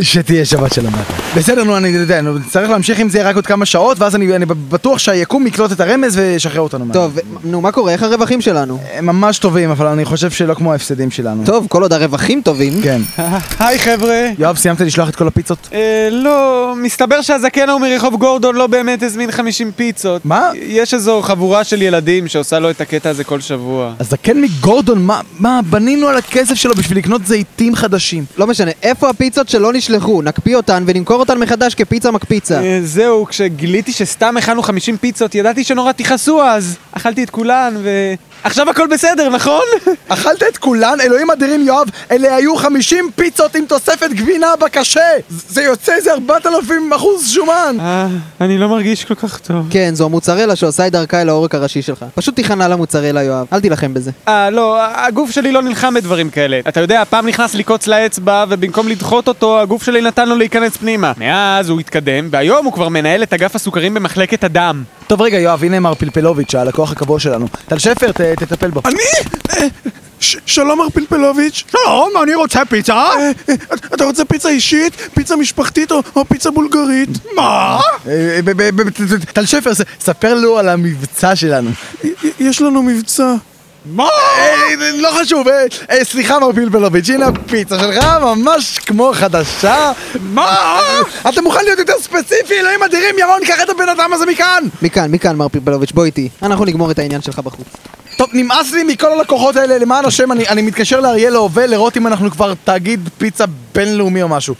שתהיה 0.00 0.44
שבת 0.44 0.72
שלום. 0.72 0.92
בסדר, 1.36 1.64
נו, 1.64 1.76
אני 1.76 1.88
יודע, 1.88 2.20
נו, 2.20 2.38
נצטרך 2.38 2.70
להמשיך 2.70 2.98
עם 2.98 3.08
זה 3.08 3.22
רק 3.22 3.36
עוד 3.36 3.46
כמה 3.46 3.66
שעות, 3.66 3.98
ואז 4.00 4.16
אני, 4.16 4.36
אני 4.36 4.46
בטוח 4.46 4.98
שהיקום 4.98 5.46
יקלוט 5.46 5.72
את 5.72 5.80
הרמז 5.80 6.16
וישחרר 6.16 6.60
אותנו. 6.60 6.84
טוב, 6.92 7.18
נו, 7.44 7.60
מה 7.60 7.72
קורה? 7.72 7.92
איך 7.92 8.02
הרווחים 8.02 8.40
שלנו? 8.40 8.78
הם 8.94 9.06
ממש 9.06 9.38
טובים, 9.38 9.70
אבל 9.70 9.86
אני 9.86 10.04
חושב 10.04 10.30
שלא 10.30 10.54
כמו 10.54 10.72
ההפסדים 10.72 11.10
שלנו. 11.10 11.44
טוב, 11.44 11.66
כל 11.68 11.82
עוד 11.82 11.92
הרווחים 11.92 12.42
טובים. 12.44 12.82
כן. 12.82 13.00
היי 13.60 13.78
חבר'ה. 13.78 14.28
יואב, 14.38 14.56
סיימת 14.56 14.80
לשלוח 14.80 15.08
את 15.08 15.16
כל 15.16 15.28
הפיצות? 15.28 15.68
אה, 15.72 16.08
לא, 16.10 16.72
מסתבר 16.76 17.22
שהזקן 17.22 17.68
ההוא 17.68 17.80
מרחוב 17.80 18.16
גורדון 18.16 18.56
לא 18.56 18.66
באמת 18.66 19.02
הזמין 19.02 19.30
50 19.30 19.70
פיצות. 19.76 20.24
מה? 20.24 20.50
יש 20.54 20.94
איזו 20.94 21.22
חבורה 21.22 21.64
של 21.64 21.82
ילדים 21.82 22.28
שעושה 22.28 22.58
לו 22.58 22.70
את 22.70 22.80
הקטע 22.80 23.10
הזה 23.10 23.24
כל 23.24 23.40
שבוע. 23.40 23.92
הזקן 24.00 24.40
מגורדון, 24.40 25.02
מה, 25.02 25.20
מה, 25.38 25.60
בנינו 25.70 26.08
על 26.08 26.16
הכסף 26.16 26.54
שלו 26.54 26.74
בשביל 26.74 26.98
לקנות 26.98 27.26
זיתים 27.26 27.74
חדשים. 27.74 28.24
לא 28.38 28.46
משנה, 28.46 28.70
איפה 28.82 29.10
הפיצות 29.10 29.48
שלא 29.48 29.72
נשלחו? 29.84 30.22
נקפיא 30.22 30.56
אותן 30.56 30.84
ונמכור 30.86 31.20
אותן 31.20 31.38
מחדש 31.38 31.74
כפיצה 31.74 32.10
מקפיצה. 32.10 32.62
אה, 32.62 32.80
זהו, 32.82 33.26
כשגיליתי 33.26 33.92
שסתם 33.92 34.36
הכנו 34.36 34.62
50 34.62 34.96
פיצות, 34.96 35.34
ידעתי 35.34 35.64
שנורא 35.64 35.92
תכעסו 35.92 36.42
אז. 36.42 36.76
אכלתי 36.92 37.24
את 37.24 37.30
כולן 37.30 37.74
ו... 37.78 38.14
עכשיו 38.44 38.70
הכל 38.70 38.86
בסדר, 38.86 39.28
נכון? 39.28 39.62
אכלת 40.08 40.42
את 40.48 40.58
כולן? 40.58 41.00
אלוהים 41.00 41.30
אדירים 41.30 41.66
יואב, 41.66 41.88
אלה 42.10 42.36
היו 42.36 42.56
50 42.56 43.10
פיצות 43.16 43.54
עם 43.54 43.64
תוספת 43.64 44.10
גבינה 44.10 44.46
בקשה! 44.60 45.00
זה 45.28 45.62
יוצא 45.62 45.92
איזה 45.94 46.12
4,000 46.12 46.92
אחוז 46.92 47.28
שומן! 47.28 47.76
אה, 47.80 48.06
אני 48.40 48.58
לא 48.58 48.68
מרגיש 48.68 49.04
כל 49.04 49.14
כך 49.14 49.38
טוב. 49.38 49.66
כן, 49.70 49.94
זו 49.94 50.04
המוצרלה 50.04 50.56
שעושה 50.56 50.86
את 50.86 50.92
דרכה 50.92 51.22
אל 51.22 51.28
העורק 51.28 51.54
הראשי 51.54 51.82
שלך. 51.82 52.04
פשוט 52.14 52.36
תיכנע 52.36 52.68
למוצרלה, 52.68 53.22
יואב. 53.22 53.46
אל 53.52 53.60
תילחם 53.60 53.94
בזה. 53.94 54.10
אה, 54.28 54.50
לא, 54.50 54.78
הגוף 54.80 55.30
שלי 55.30 55.52
לא 55.52 55.62
נלחם 55.62 55.94
בדברים 55.94 56.30
כאלה. 56.30 56.60
אתה 56.68 56.80
יודע, 56.80 57.02
פעם 57.10 57.28
נכנס 57.28 57.54
לי 57.54 57.64
קוץ 57.64 57.86
לאצבע, 57.86 58.44
ובמקום 58.48 58.88
לדחות 58.88 59.28
אותו, 59.28 59.60
הגוף 59.60 59.82
שלי 59.82 60.00
נתן 60.00 60.28
לו 60.28 60.36
להיכנס 60.36 60.76
פנימה. 60.76 61.12
מאז 61.16 61.68
הוא 61.68 61.80
התקדם, 61.80 62.28
והיום 62.30 62.64
הוא 62.64 62.72
כבר 62.72 62.88
מנהל 62.88 63.22
את 63.22 63.32
אגף 63.32 63.54
הסוכרים 63.54 63.94
במחלקת 63.94 64.44
הדם. 64.44 64.82
טוב 65.06 65.22
רגע 65.22 65.38
יואב, 65.38 65.64
הנה 65.64 65.80
מר 65.80 65.94
פלפלוביץ', 65.94 66.54
הלקוח 66.54 66.92
הקבוע 66.92 67.20
שלנו. 67.20 67.46
טל 67.68 67.78
שפר, 67.78 68.12
ת, 68.12 68.20
תטפל 68.20 68.70
בו. 68.70 68.80
אני? 68.84 68.96
אה, 69.50 69.66
ש- 70.20 70.36
שלום 70.46 70.78
מר 70.78 70.88
פלפלוביץ'. 70.90 71.64
שלום, 71.70 72.10
אני 72.22 72.34
רוצה 72.34 72.64
פיצה. 72.64 72.92
אה, 72.94 73.30
אה, 73.48 73.54
אתה 73.94 74.04
רוצה 74.04 74.24
פיצה 74.24 74.48
אישית, 74.48 74.92
פיצה 75.14 75.36
משפחתית 75.36 75.92
או- 75.92 76.00
או 76.16 76.24
פיצה 76.28 76.50
בולגרית? 76.50 77.08
מה? 77.36 77.80
אה, 78.08 78.40
ב- 78.44 78.50
ב- 78.50 78.82
ב- 78.82 78.90
ט- 78.90 79.00
ט- 79.00 79.30
טל 79.32 79.46
שפר, 79.46 79.74
ס- 79.74 79.80
ספר 80.00 80.34
לו 80.34 80.58
על 80.58 80.68
המבצע 80.68 81.36
שלנו. 81.36 81.70
י- 82.04 82.08
יש 82.40 82.62
לנו 82.62 82.82
מבצע. 82.82 83.34
מה? 83.84 84.08
אה, 84.38 84.90
לא 84.94 85.10
חשוב, 85.20 85.48
אה, 85.48 85.64
אה, 85.90 86.04
סליחה 86.04 86.38
מר 86.38 86.52
פלפלוביץ', 86.52 87.10
הנה 87.10 87.26
הפיצה 87.26 87.78
שלך, 87.78 88.04
ממש 88.22 88.78
כמו 88.78 89.12
חדשה. 89.14 89.92
מה? 90.20 90.80
אתה 91.28 91.42
מוכן 91.42 91.64
להיות 91.64 91.78
יותר 91.78 91.92
ספציפי? 92.00 92.54
אלוהים 92.60 92.82
אדירים, 92.82 93.18
ירון, 93.18 93.40
קח 93.46 93.62
את 93.62 93.70
הבן 93.70 93.88
אדם 93.88 94.12
הזה 94.12 94.26
מכאן! 94.26 94.64
מכאן, 94.82 95.10
מכאן, 95.10 95.36
מר 95.36 95.48
פיפלוביץ', 95.48 95.92
בוא 95.92 96.04
איתי. 96.04 96.28
אנחנו 96.42 96.64
נגמור 96.64 96.90
את 96.90 96.98
העניין 96.98 97.22
שלך 97.22 97.38
בחוץ. 97.38 97.66
טוב, 98.16 98.30
נמאס 98.32 98.72
לי 98.72 98.84
מכל 98.84 99.12
הלקוחות 99.12 99.56
האלה, 99.56 99.78
למען 99.78 100.04
השם, 100.04 100.32
אני, 100.32 100.48
אני 100.48 100.62
מתקשר 100.62 101.00
לאריאל 101.00 101.32
להווה 101.32 101.66
לראות 101.66 101.96
אם 101.96 102.06
אנחנו 102.06 102.30
כבר 102.30 102.54
תאגיד 102.64 103.08
פיצה 103.18 103.44
בינלאומי 103.74 104.22
או 104.22 104.28
משהו. 104.28 104.54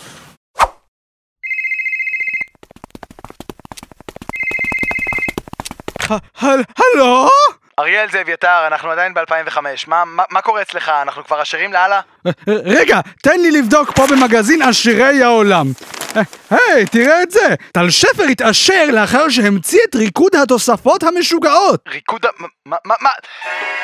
הלו? 6.39 7.29
אריאל 7.79 8.11
זה 8.11 8.21
אביתר, 8.21 8.67
אנחנו 8.67 8.91
עדיין 8.91 9.15
ב-2005. 9.15 9.59
מה, 9.87 10.05
מה, 10.05 10.23
מה 10.31 10.43
קורה 10.43 10.63
אצלך? 10.63 10.93
אנחנו 11.03 11.25
כבר 11.25 11.41
עשירים 11.41 11.73
לאללה? 11.73 12.01
רגע, 12.47 13.01
תן 13.23 13.41
לי 13.41 13.51
לבדוק 13.51 13.91
פה 13.97 14.07
במגזין 14.07 14.63
עשירי 14.63 15.23
העולם. 15.23 15.67
היי, 16.51 16.87
תראה 16.87 17.23
את 17.23 17.31
זה! 17.31 17.55
טל 17.73 17.91
שפר 17.91 18.23
התעשר 18.23 18.85
לאחר 18.93 19.29
שהמציא 19.29 19.81
את 19.91 19.95
ריקוד 19.95 20.37
התוספות 20.37 21.03
המשוגעות! 21.03 21.81
ריקוד 21.89 22.27
ה... 22.27 22.29
מה? 22.67 22.77
מה? 22.85 22.95
מה? 23.01 23.11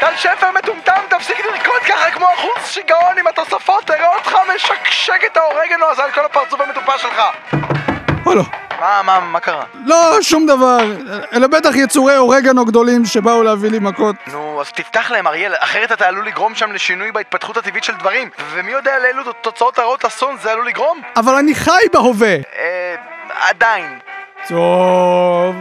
טל 0.01 0.17
שפר 0.17 0.51
מטומטם, 0.59 1.01
תפסיק 1.11 1.39
לרקוד 1.39 1.83
ככה 1.89 2.11
כמו 2.11 2.27
אחוז 2.35 2.67
שיגעון 2.67 3.19
עם 3.19 3.27
התוספות, 3.27 3.85
תראה 3.87 4.17
אותך 4.17 4.37
משקשק 4.55 5.21
את 5.33 5.37
האורגנו 5.37 5.87
הזה 5.87 6.05
על 6.05 6.11
כל 6.11 6.25
הפרצוף 6.25 6.61
המטופש 6.61 7.03
שלך. 7.03 7.23
או 8.27 8.35
לא, 8.35 8.43
מה, 8.81 9.01
מה, 9.05 9.21
מה 9.21 9.41
קרה? 9.41 9.65
לא, 9.87 10.23
שום 10.23 10.47
דבר. 10.47 10.79
אלה 11.33 11.49
בטח 11.49 11.75
יצורי 11.75 12.17
אורגנו 12.17 12.65
גדולים 12.65 13.05
שבאו 13.05 13.43
להביא 13.43 13.71
לי 13.71 13.79
מכות. 13.79 14.17
נו, 14.33 14.61
אז 14.61 14.73
תפתח 14.73 15.11
להם, 15.11 15.27
אריאל, 15.27 15.53
אחרת 15.59 15.93
אתה 15.93 16.07
עלול 16.07 16.27
לגרום 16.27 16.55
שם 16.55 16.73
לשינוי 16.73 17.13
בהתפתחות 17.13 17.57
הטבעית 17.57 17.85
של 17.85 17.93
דברים. 17.99 18.29
ומי 18.53 18.73
יודע 18.73 18.99
לאילו 18.99 19.23
תוצאות 19.43 19.79
הרעות 19.79 20.05
אסון 20.05 20.37
זה 20.43 20.53
עלול 20.53 20.67
לגרום? 20.67 21.01
אבל 21.17 21.35
אני 21.35 21.55
חי 21.55 21.83
בהווה! 21.93 22.37
אה... 22.59 22.95
עדיין. 23.49 23.99
טוב... 24.49 25.57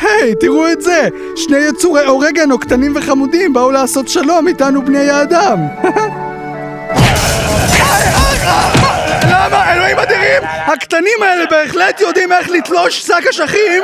היי, 0.00 0.34
תראו 0.40 0.68
את 0.72 0.80
זה! 0.80 1.08
שני 1.36 1.56
יצורי 1.56 2.06
אורגנו 2.06 2.58
קטנים 2.58 2.92
וחמודים 2.96 3.52
באו 3.52 3.70
לעשות 3.70 4.08
שלום 4.08 4.48
איתנו 4.48 4.84
בני 4.84 5.10
האדם! 5.10 5.58
למה? 9.44 9.72
אלוהים 9.72 9.98
אדירים! 9.98 10.42
הקטנים 10.44 11.22
האלה 11.22 11.44
בהחלט 11.50 12.00
יודעים 12.00 12.32
איך 12.32 12.50
לתלוש 12.50 13.00
שק 13.02 13.26
אשכים! 13.30 13.82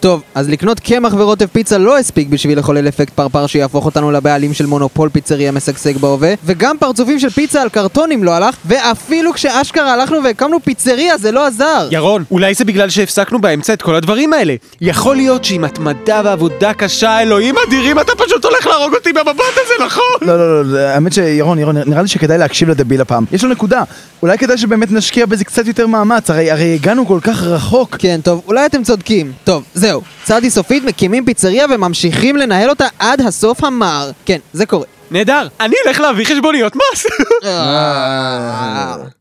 טוב, 0.00 0.22
אז 0.34 0.48
לקנות 0.48 0.80
קמח 0.80 1.14
ורוטב 1.14 1.46
פיצה 1.46 1.78
לא 1.78 1.98
הספיק 1.98 2.28
בשביל 2.28 2.58
לחולל 2.58 2.88
אפקט 2.88 3.12
פרפר 3.12 3.46
שיהפוך 3.46 3.84
אותנו 3.86 4.10
לבעלים 4.10 4.54
של 4.54 4.66
מונופול 4.66 5.08
פיצריה 5.08 5.52
משגשג 5.52 5.96
בהווה, 5.96 6.34
וגם 6.44 6.76
פרצופים 6.78 7.18
של 7.18 7.30
פיצה 7.30 7.62
על 7.62 7.68
קרטונים 7.68 8.24
לא 8.24 8.34
הלך, 8.34 8.56
ואפילו 8.66 9.32
כשאשכרה 9.32 9.92
הלכנו 9.92 10.24
והקמנו 10.24 10.58
פיצריה 10.64 11.18
זה 11.18 11.32
לא 11.32 11.46
עזר! 11.46 11.88
ירון, 11.90 12.24
אולי 12.30 12.54
זה 12.54 12.64
בגלל 12.64 12.88
שהפסקנו 12.88 13.38
באמצע 13.40 13.72
את 13.72 13.82
כל 13.82 13.94
הדברים 13.94 14.32
האלה. 14.32 14.54
יכול 14.80 15.16
להיות 15.16 15.44
שעם 15.44 15.64
התמדה 15.64 16.20
ועבודה 16.24 16.74
קשה, 16.74 17.20
אלוהים 17.20 17.54
אדירים, 17.68 18.00
אתה 18.00 18.12
פשוט 18.18 18.44
הולך 18.44 18.66
להרוג 18.66 18.94
אותי 18.94 19.12
במבט 19.12 19.40
הזה, 19.52 19.84
נכון? 19.84 20.28
לא, 20.28 20.38
לא, 20.38 20.64
לא, 20.64 20.78
האמת 20.78 21.12
שירון, 21.12 21.58
ירון, 21.58 21.76
נראה 21.76 22.02
לי 22.02 22.08
שכדאי 22.08 22.38
להקשיב 22.38 22.68
לדביל 22.68 23.00
הפעם. 23.00 23.24
יש 23.32 23.44
לו 23.44 23.50
נקודה. 23.50 23.82
אולי 24.22 24.38
כדאי 24.38 24.58
שבאמת 24.58 24.92
נשקיע 24.92 25.26
בזה 25.26 25.44
קצת 25.44 25.66
יותר 25.66 25.86
מאמץ, 25.86 26.30
הרי, 26.30 26.50
הרי 26.50 26.74
הגענו 26.74 27.06
כל 27.06 27.18
כך 27.22 27.42
רחוק. 27.42 27.96
כן, 27.98 28.20
טוב, 28.24 28.42
אולי 28.46 28.66
אתם 28.66 28.82
צודקים. 28.82 29.32
טוב, 29.44 29.64
זהו. 29.74 29.89
צעדי 30.24 30.50
סופית 30.50 30.84
מקימים 30.84 31.24
פיצריה 31.24 31.66
וממשיכים 31.70 32.36
לנהל 32.36 32.70
אותה 32.70 32.86
עד 32.98 33.20
הסוף 33.20 33.64
המר. 33.64 34.10
כן, 34.24 34.38
זה 34.52 34.66
קורה. 34.66 34.86
נהדר, 35.10 35.48
אני 35.60 35.74
אלך 35.86 36.00
להביא 36.00 36.24
חשבוניות 36.24 36.76
מס. 36.76 37.06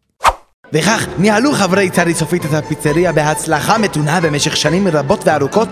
וכך 0.74 1.08
ניהלו 1.18 1.54
חברי 1.54 1.90
צדי 1.90 2.14
סופית 2.14 2.46
את 2.46 2.54
הפיצריה 2.54 3.12
בהצלחה 3.12 3.78
מתונה 3.78 4.22
במשך 4.22 4.58
שנים 4.58 4.88
רבות 4.88 5.22
וארוכות, 5.26 5.70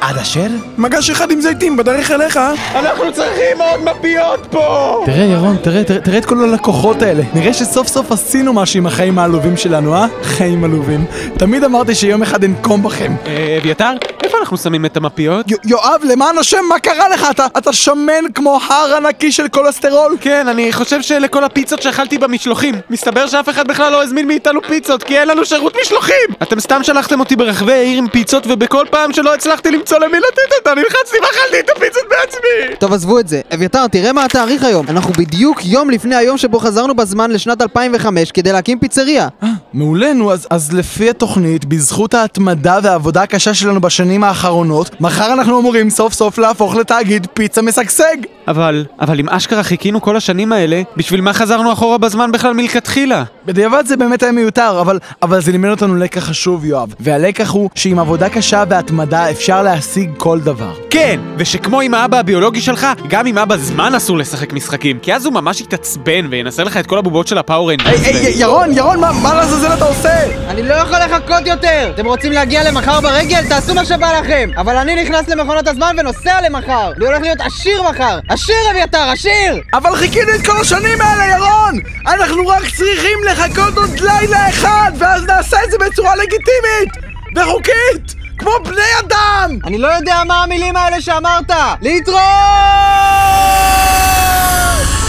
עד 0.00 0.16
אשר... 0.18 0.46
מגש 0.78 1.10
אחד 1.10 1.30
עם 1.30 1.40
זיתים 1.40 1.76
בדרך 1.76 2.10
אליך. 2.10 2.40
אנחנו 2.74 3.12
צריכים 3.12 3.60
עוד 3.60 3.80
מפיות 3.84 4.46
פה! 4.50 5.02
תראה 5.06 5.24
ירון, 5.24 5.56
תראה, 5.62 5.84
תראה, 5.84 6.00
תראה 6.00 6.18
את 6.18 6.24
כל 6.24 6.44
הלקוחות 6.44 7.02
האלה. 7.02 7.22
נראה 7.34 7.54
שסוף 7.54 7.88
סוף 7.88 8.12
עשינו 8.12 8.52
משהו 8.52 8.78
עם 8.78 8.86
החיים 8.86 9.18
העלובים 9.18 9.56
שלנו, 9.56 9.94
אה? 9.94 10.06
חיים 10.22 10.64
עלובים. 10.64 11.04
תמיד 11.38 11.64
אמרתי 11.64 11.94
שיום 11.94 12.22
אחד 12.22 12.44
אנקום 12.44 12.82
בכם. 12.82 13.14
אה, 13.26 13.58
אביתר, 13.60 13.92
איפה 14.28 14.38
אנחנו 14.38 14.56
שמים 14.56 14.86
את 14.86 14.96
המפיות? 14.96 15.46
יואב, 15.64 16.00
למען 16.04 16.38
השם, 16.38 16.64
מה 16.68 16.78
קרה 16.78 17.08
לך? 17.08 17.26
אתה, 17.30 17.46
אתה 17.58 17.72
שמן 17.72 18.32
כמו 18.34 18.60
הר 18.68 18.96
ענקי 18.96 19.32
של 19.32 19.48
כולסטרול? 19.48 20.16
כן, 20.20 20.48
אני 20.48 20.72
חושב 20.72 21.02
שלכל 21.02 21.44
הפיצות 21.44 21.82
שאכלתי 21.82 22.18
במשלוחים. 22.18 22.74
מסתבר 22.90 23.26
שאף 23.26 23.48
אחד 23.48 23.68
בכלל 23.68 23.92
לא 23.92 24.02
הזמין 24.02 24.26
מאיתנו 24.26 24.60
פיצות, 24.62 25.02
כי 25.02 25.18
אין 25.18 25.28
לנו 25.28 25.44
שירות 25.44 25.76
משלוחים! 25.82 26.28
אתם 26.42 26.60
סתם 26.60 26.82
שלחתם 26.82 27.20
אותי 27.20 27.36
ברחבי 27.36 27.72
העיר 27.72 27.98
עם 27.98 28.08
פיצות, 28.08 28.46
ובכל 28.46 28.84
פעם 28.90 29.12
שלא 29.12 29.34
הצלחתי 29.34 29.70
למצוא 29.70 29.98
למי 29.98 30.18
לתת 30.18 30.52
אותה, 30.58 30.74
נלחצתי 30.74 31.16
ואכלתי 31.22 31.60
את 31.60 31.76
הפיצות 31.76 32.02
בעצמי! 32.10 32.76
טוב, 32.78 32.92
עזבו 32.92 33.18
את 33.18 33.28
זה. 33.28 33.40
אביתר, 33.54 33.86
תראה 33.86 34.12
מה 34.12 34.24
התאריך 34.24 34.64
היום. 34.64 34.86
אנחנו 34.88 35.12
בדיוק 35.12 35.64
יום 35.64 35.90
לפני 35.90 36.16
היום 36.16 36.38
שבו 36.38 36.58
חזרנו 36.58 36.94
בזמן 36.94 37.30
לשנת 37.30 37.62
2005 37.62 38.32
כדי 38.32 38.52
להקים 38.52 38.78
פיצריה. 38.78 39.28
מעולה, 39.72 40.12
נו, 40.12 40.32
אז, 40.32 40.46
אז 40.50 40.72
לפי 40.72 41.10
התוכנית, 41.10 41.64
בזכות 41.64 42.14
ההתמדה 42.14 42.78
והעבודה 42.82 43.22
הקשה 43.22 43.54
שלנו 43.54 43.80
בשנים 43.80 44.17
האחרונות, 44.24 45.00
מחר 45.00 45.32
אנחנו 45.32 45.60
אמורים 45.60 45.90
סוף 45.90 46.12
סוף 46.12 46.38
להפוך 46.38 46.76
לתאגיד 46.76 47.26
פיצה 47.34 47.62
משגשג! 47.62 48.16
אבל, 48.48 48.84
אבל 49.00 49.20
אם 49.20 49.28
אשכרה 49.28 49.62
חיכינו 49.62 50.02
כל 50.02 50.16
השנים 50.16 50.52
האלה, 50.52 50.82
בשביל 50.96 51.20
מה 51.20 51.32
חזרנו 51.32 51.72
אחורה 51.72 51.98
בזמן 51.98 52.32
בכלל 52.32 52.54
מלכתחילה? 52.54 53.24
בדיעבד 53.46 53.86
זה 53.86 53.96
באמת 53.96 54.22
היה 54.22 54.32
מיותר, 54.32 54.78
אבל, 54.80 54.98
אבל 55.22 55.40
זה 55.40 55.52
לימד 55.52 55.70
אותנו 55.70 55.96
לקח 55.96 56.24
חשוב, 56.24 56.64
יואב. 56.64 56.94
והלקח 57.00 57.50
הוא 57.50 57.70
שעם 57.74 57.98
עבודה 57.98 58.28
קשה 58.28 58.64
והתמדה 58.68 59.30
אפשר 59.30 59.62
להשיג 59.62 60.10
כל 60.16 60.40
דבר. 60.40 60.72
כן, 60.90 61.20
ושכמו 61.36 61.80
עם 61.80 61.94
האבא 61.94 62.18
הביולוגי 62.18 62.60
שלך, 62.60 62.86
גם 63.08 63.26
עם 63.26 63.38
אבא 63.38 63.56
זמן 63.56 63.94
אסור 63.94 64.18
לשחק 64.18 64.52
משחקים, 64.52 64.98
כי 64.98 65.14
אז 65.14 65.26
הוא 65.26 65.34
ממש 65.34 65.60
יתעצבן 65.60 66.26
וינסה 66.30 66.64
לך 66.64 66.76
את 66.76 66.86
כל 66.86 66.98
הבובות 66.98 67.26
של 67.26 67.38
ה 67.38 67.41
Power 67.41 67.59
Rangers. 67.59 67.86
היי, 67.86 68.16
היי, 68.16 68.34
ירון, 68.36 68.72
ירון, 68.72 69.00
מה, 69.00 69.12
מה 69.22 69.34
לעזאזל 69.34 69.74
אתה 69.74 69.84
עושה? 69.84 70.48
אני 70.48 70.62
לא 70.62 70.74
יכול 70.74 70.98
לחכות 70.98 71.46
יותר! 71.46 71.90
אתם 71.94 72.06
רוצים 72.06 72.32
להגיע 72.32 72.70
למחר 72.70 73.00
ברגל? 73.00 73.48
תעשו 73.48 73.74
מה 73.74 73.84
שבא 73.84 74.18
לכם! 74.20 74.50
אבל 74.56 74.76
אני 74.76 75.02
נכנס 75.02 75.28
למכונת 75.28 75.68
הזמן 75.68 75.96
ונוסע 75.98 76.40
למחר! 76.46 76.92
אני 76.96 77.06
הולך 77.06 77.20
להיות 77.20 77.40
עשיר 77.40 77.82
מחר! 77.82 78.18
עשיר 78.38 78.70
אביתר, 78.70 79.10
עשיר! 79.10 79.60
אבל 79.72 79.96
חיכינו 79.96 80.34
את 80.34 80.46
כל 80.46 80.56
השנים 80.60 81.00
האלה, 81.00 81.36
ירון! 81.36 81.80
אנחנו 82.06 82.46
רק 82.46 82.62
צריכים 82.76 83.18
לחכות 83.30 83.76
עוד 83.76 84.00
לילה 84.00 84.48
אחד, 84.48 84.92
ואז 84.98 85.24
נעשה 85.24 85.56
את 85.64 85.70
זה 85.70 85.78
בצורה 85.78 86.16
לגיטימית! 86.16 87.12
וחוקית! 87.36 88.14
כמו 88.38 88.50
בני 88.64 88.98
אדם! 89.06 89.58
אני 89.64 89.78
לא 89.78 89.88
יודע 89.88 90.22
מה 90.26 90.42
המילים 90.42 90.76
האלה 90.76 91.00
שאמרת! 91.00 91.50
להתראות! 91.82 92.22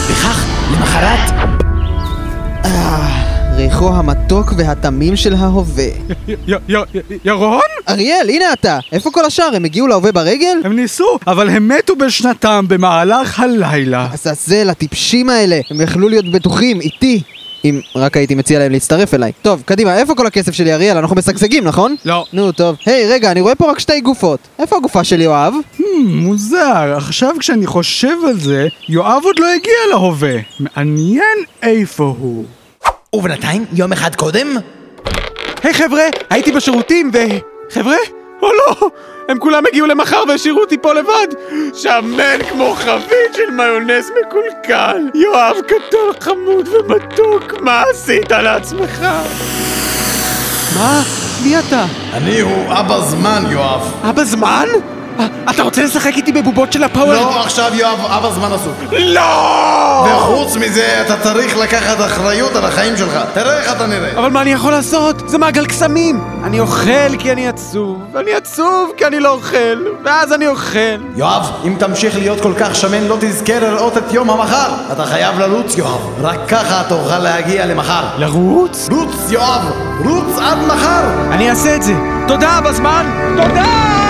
וכך, 0.09 0.45
למחרת... 0.71 1.38
ריחו 3.59 3.89
המתוק 3.89 4.53
והתמים 4.57 5.15
של 5.15 5.33
ההווה. 5.33 5.89
ירון? 7.25 7.61
אריאל, 7.89 8.29
הנה 8.29 8.53
אתה! 8.53 8.79
איפה 8.91 9.11
כל 9.11 9.25
השאר? 9.25 9.55
הם 9.55 9.65
הגיעו 9.65 9.87
להווה 9.87 10.11
ברגל? 10.11 10.57
הם 10.63 10.75
ניסו, 10.75 11.17
אבל 11.27 11.49
הם 11.49 11.67
מתו 11.67 11.95
בשנתם 11.95 12.65
במהלך 12.67 13.39
הלילה. 13.39 14.07
עזאזל, 14.13 14.69
הטיפשים 14.69 15.29
האלה! 15.29 15.59
הם 15.69 15.81
יכלו 15.81 16.09
להיות 16.09 16.31
בטוחים, 16.31 16.81
איתי! 16.81 17.21
אם 17.65 17.81
רק 17.95 18.17
הייתי 18.17 18.35
מציע 18.35 18.59
להם 18.59 18.71
להצטרף 18.71 19.13
אליי. 19.13 19.31
טוב, 19.41 19.63
קדימה, 19.65 19.97
איפה 19.97 20.15
כל 20.15 20.27
הכסף 20.27 20.51
שלי, 20.51 20.73
אריאל? 20.73 20.97
אנחנו 20.97 21.15
משגשגים, 21.15 21.63
נכון? 21.63 21.95
לא. 22.05 22.25
נו, 22.33 22.51
טוב. 22.51 22.75
היי, 22.85 23.07
רגע, 23.07 23.31
אני 23.31 23.41
רואה 23.41 23.55
פה 23.55 23.71
רק 23.71 23.79
שתי 23.79 24.01
גופות. 24.01 24.39
איפה 24.59 24.77
הגופה 24.77 25.03
של 25.03 25.21
יואב? 25.21 25.53
Hmm, 25.77 25.83
מוזר, 26.05 26.93
עכשיו 26.97 27.35
כשאני 27.39 27.67
חושב 27.67 28.15
על 28.27 28.39
זה, 28.39 28.67
יואב 28.89 29.21
עוד 29.23 29.39
לא 29.39 29.45
הגיע 29.53 29.73
להווה. 29.91 30.35
מעניין 30.59 31.37
איפה 31.63 32.15
הוא. 32.19 32.45
ובינתיים, 33.13 33.65
יום 33.73 33.91
אחד 33.91 34.15
קודם... 34.15 34.47
היי 35.63 35.73
חבר'ה, 35.73 36.03
הייתי 36.29 36.51
בשירותים 36.51 37.11
ו... 37.13 37.17
חבר'ה? 37.71 37.95
או 38.41 38.47
לא! 38.53 38.89
הם 39.29 39.39
כולם 39.39 39.63
הגיעו 39.67 39.87
למחר 39.87 40.23
והשאירו 40.27 40.59
אותי 40.59 40.77
פה 40.81 40.93
לבד! 40.93 41.27
שמן 41.73 42.43
כמו 42.49 42.73
חבית 42.75 43.33
של 43.35 43.51
מיונז 43.51 44.11
מקולקל! 44.21 44.97
יואב 45.15 45.55
קטון 45.67 46.11
חמוד 46.19 46.67
ומתוק, 46.67 47.61
מה 47.61 47.83
עשית 47.91 48.31
לעצמך? 48.31 49.05
מה? 50.75 51.01
מי 51.43 51.59
אתה? 51.59 51.85
אני 52.13 52.39
הוא 52.39 52.73
אבא 52.73 52.99
זמן, 53.01 53.43
יואב. 53.49 53.93
אבא 54.09 54.23
זמן? 54.23 54.67
אה, 55.19 55.27
אתה 55.49 55.63
רוצה 55.63 55.83
לשחק 55.83 56.13
איתי 56.15 56.31
בבובות 56.31 56.73
של 56.73 56.83
הפאוור? 56.83 57.13
לא, 57.13 57.39
עכשיו 57.41 57.71
יואב, 57.75 57.99
אבא 58.05 58.31
זמן 58.31 58.53
עסוק. 58.53 58.73
לא! 58.91 59.78
וחוץ 60.29 60.55
מזה, 60.55 61.01
אתה 61.05 61.15
צריך 61.23 61.57
לקחת 61.57 62.05
אחריות 62.05 62.55
על 62.55 62.65
החיים 62.65 62.97
שלך. 62.97 63.19
תראה 63.33 63.57
איך 63.57 63.71
אתה 63.71 63.87
נראה. 63.87 64.11
אבל 64.19 64.29
מה 64.29 64.41
אני 64.41 64.51
יכול 64.51 64.71
לעשות? 64.71 65.29
זה 65.29 65.37
מעגל 65.37 65.65
קסמים! 65.65 66.21
אני 66.43 66.59
אוכל 66.59 67.17
כי 67.19 67.31
אני 67.31 67.47
עצוב, 67.47 68.03
ואני 68.13 68.33
עצוב 68.33 68.91
כי 68.97 69.05
אני 69.05 69.19
לא 69.19 69.29
אוכל, 69.29 69.85
ואז 70.05 70.33
אני 70.33 70.47
אוכל. 70.47 70.97
יואב, 71.15 71.51
אם 71.65 71.75
תמשיך 71.79 72.17
להיות 72.17 72.41
כל 72.41 72.53
כך 72.59 72.75
שמן, 72.75 73.03
לא 73.03 73.17
תזכה 73.19 73.59
לראות 73.59 73.97
את 73.97 74.13
יום 74.13 74.29
המחר. 74.29 74.69
אתה 74.93 75.05
חייב 75.05 75.39
לרוץ, 75.39 75.77
יואב. 75.77 76.01
רק 76.21 76.39
ככה 76.47 76.83
תוכל 76.89 77.19
להגיע 77.19 77.65
למחר. 77.65 78.03
לרוץ? 78.17 78.87
רוץ, 78.91 79.15
יואב! 79.29 79.61
רוץ 80.05 80.37
עד 80.41 80.57
מחר! 80.67 81.03
אני 81.31 81.49
אעשה 81.49 81.75
את 81.75 81.83
זה. 81.83 81.93
תודה, 82.27 82.59
בזמן! 82.65 83.33
תודה! 83.37 84.08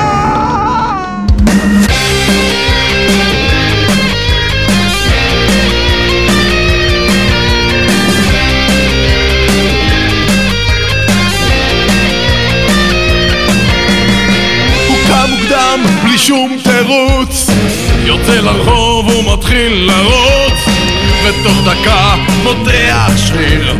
תירוץ. 16.63 17.47
יוצא 18.05 18.33
לרחוב 18.33 19.07
ומתחיל 19.07 19.91
לרוץ 19.91 20.59
ותוך 21.23 21.57
דקה 21.65 22.15
מותח 22.43 23.11
שריר. 23.17 23.77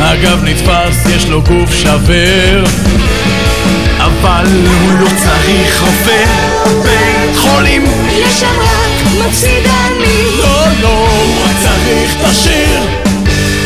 הגב 0.00 0.44
נתפס, 0.44 1.06
יש 1.16 1.28
לו 1.28 1.42
גוף 1.42 1.74
שבר. 1.74 2.64
אבל 3.98 4.46
הוא 4.82 4.92
לא 5.00 5.06
צריך 5.16 5.82
רופא. 5.82 6.24
בית 6.82 7.36
חולים. 7.36 7.84
יש 8.08 8.40
שם 8.40 8.60
רק 8.60 9.26
מפסיד 9.26 9.66
אני 9.66 10.38
לא, 10.38 10.66
לא, 10.82 11.08
הוא 11.08 11.44
רק 11.44 11.56
צריך 11.62 12.16
את 12.20 12.24
השיר. 12.24 12.80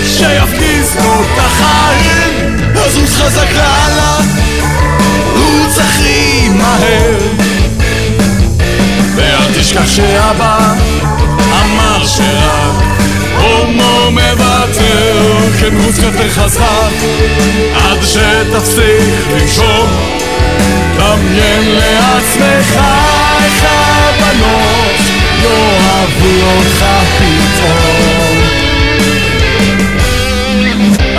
שיפגיז 0.07 0.97
לו 0.97 1.23
את 1.23 1.39
החיים. 1.39 2.57
לזוז 2.75 3.17
חזק 3.17 3.49
לאללה. 3.53 4.17
הוא 5.35 5.67
צריך 5.75 6.51
מהר 6.51 7.60
תשכח 9.61 9.89
שאבא 9.89 10.75
אמר 11.63 12.07
שרק 12.07 12.85
הומו 13.39 14.11
מוותר 14.11 15.01
רוץ 15.85 15.99
יותר 15.99 16.29
חזק. 16.29 16.93
עד 17.75 17.99
שתפסיק 18.03 19.27
לנשום. 19.31 19.91
דמיין 20.97 21.71
לעצמך 21.71 22.81
איך 23.45 23.65
הבנות 23.69 25.01
יאהבו 25.43 26.57
אותך 26.57 26.85
פתאום 27.19 28.20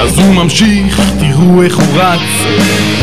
אז 0.02 0.20
הוא 0.20 0.34
ממשיך, 0.36 1.02
תראו 1.20 1.64
איך 1.64 1.76
הוא 1.76 2.02
רץ. 2.02 2.20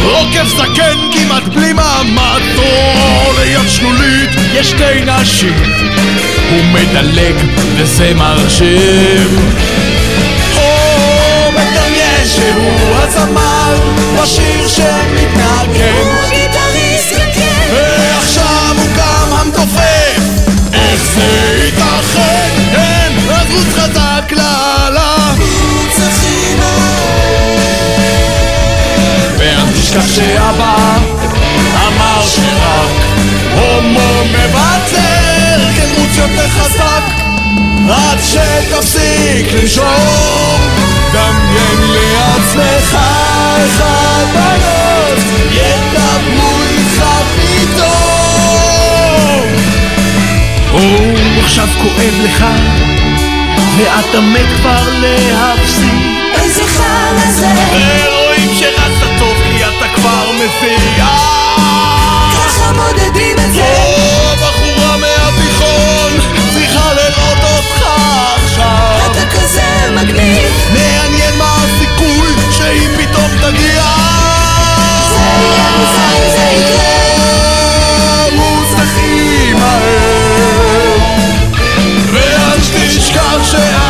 רוקף 0.02 0.49
זקן 0.49 0.99
כמעט 1.12 1.43
בלי 1.43 1.73
מאמץ 1.73 2.43
או 2.59 3.33
ליד 3.38 3.69
שלולית 3.69 4.31
יש 4.55 4.71
שתי 4.71 5.05
נשים. 5.07 5.62
הוא 6.50 6.64
מדלג 6.64 7.35
וזה 7.76 8.14
מרשים 8.14 9.28
עד 37.90 38.18
שתפסיק 38.23 39.52
לנשום 39.52 40.61
דמיין 41.12 41.80
לעצמך 41.90 42.99
איך 43.61 43.83
הבנות 43.85 45.18
ידברו 45.50 46.62
איתך 46.71 47.04
פתאום. 47.37 47.88
או 50.73 50.80
עכשיו 51.40 51.68
כואב 51.83 52.14
לך 52.25 52.45
ואתה 53.76 54.21
מת 54.21 54.47
כבר 54.61 54.88
להפסיק. 55.00 56.18
איזה 56.35 56.63
חרא 56.67 57.30
זה. 57.30 57.47
ורואים 57.73 58.50
שרצת 58.54 59.13
טוב 59.19 59.36
כי 59.45 59.65
אתה 59.65 59.89
כבר 59.95 60.30
מבין 60.34 60.80
ככה 60.99 62.73
מודדים 62.73 63.36
את 63.39 63.54
זה 63.54 63.88
מגניב. 69.91 70.39
מעניין 70.73 71.37
מה 71.39 71.55
הסיכוי 71.65 72.29
שהיא 72.51 72.89
פתאום 72.97 73.31
תגיע. 73.41 73.83
זה 75.11 75.19
יהיה 75.19 75.71
מוזר 75.77 76.13
אם 76.17 76.31
זה 76.37 76.45
יקרה. 76.53 76.99
הכי 78.79 79.53
מהר. 79.53 80.99
ואל 82.13 82.61
תשכח 82.61 83.43
שאבא 83.51 83.88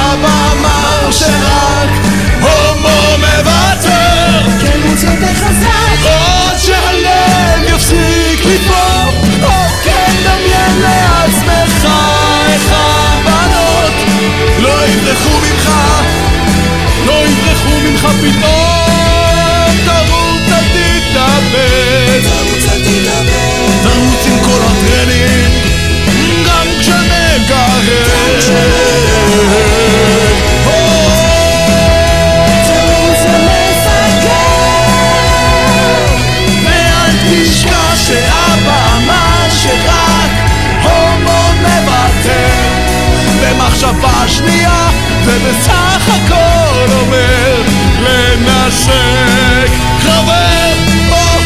במחשבה 44.28 44.48
שנייה 44.48 44.90
זה 45.24 45.38
בסך 45.38 46.08
הכל 46.08 46.92
אומר 47.00 47.62
לנשק 48.00 49.70
חבר 50.00 50.72
או! 51.10 51.38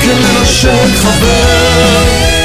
כן 0.00 0.16
לנשק 0.16 0.94
חבר 0.96 2.43